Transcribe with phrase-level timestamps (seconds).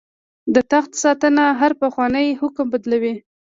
[0.53, 3.15] د تخت ساتنه هر پخوانی حکم بدلوي.